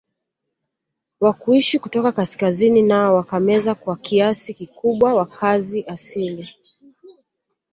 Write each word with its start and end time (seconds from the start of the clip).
Wakushi 1.19 1.79
kutoka 1.79 2.11
kaskazini 2.11 2.81
nao 2.81 3.15
wakameza 3.15 3.75
kwa 3.75 3.97
kiasi 3.97 4.53
kikubwa 4.53 5.13
wakazi 5.13 5.83
asili 5.83 6.49